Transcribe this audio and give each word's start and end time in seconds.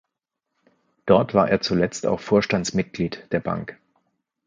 Dort 1.05 1.35
war 1.35 1.51
er 1.51 1.61
zuletzt 1.61 2.07
auch 2.07 2.19
Vorstandsmitglied 2.21 3.27
der 3.31 3.39
Bank. 3.39 3.77